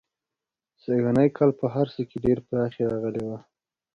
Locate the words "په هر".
1.59-1.87